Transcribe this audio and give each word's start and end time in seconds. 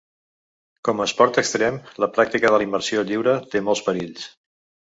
Com 0.89 1.03
a 1.03 1.05
esport 1.09 1.37
extrem, 1.41 1.77
la 2.05 2.09
pràctica 2.17 2.51
de 2.53 2.57
la 2.63 2.67
immersió 2.69 3.07
lliure 3.11 3.37
té 3.53 3.63
molts 3.69 3.89
perills. 3.93 4.27